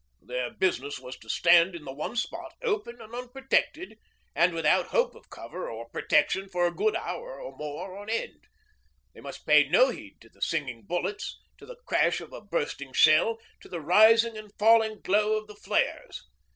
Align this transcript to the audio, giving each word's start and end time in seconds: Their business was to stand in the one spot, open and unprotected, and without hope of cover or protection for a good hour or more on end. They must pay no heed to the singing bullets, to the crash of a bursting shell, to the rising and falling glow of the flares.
Their 0.23 0.49
business 0.49 0.97
was 0.99 1.15
to 1.17 1.29
stand 1.29 1.75
in 1.75 1.85
the 1.85 1.93
one 1.93 2.15
spot, 2.15 2.55
open 2.63 2.99
and 2.99 3.13
unprotected, 3.13 3.99
and 4.35 4.51
without 4.51 4.87
hope 4.87 5.13
of 5.13 5.29
cover 5.29 5.69
or 5.69 5.89
protection 5.89 6.49
for 6.49 6.65
a 6.65 6.73
good 6.73 6.95
hour 6.95 7.39
or 7.39 7.55
more 7.55 7.95
on 7.95 8.09
end. 8.09 8.45
They 9.13 9.21
must 9.21 9.45
pay 9.45 9.69
no 9.69 9.89
heed 9.91 10.15
to 10.21 10.29
the 10.29 10.41
singing 10.41 10.87
bullets, 10.87 11.37
to 11.59 11.67
the 11.67 11.77
crash 11.85 12.19
of 12.19 12.33
a 12.33 12.41
bursting 12.41 12.93
shell, 12.93 13.37
to 13.61 13.69
the 13.69 13.79
rising 13.79 14.35
and 14.39 14.51
falling 14.57 15.01
glow 15.01 15.37
of 15.37 15.45
the 15.45 15.55
flares. 15.55 16.23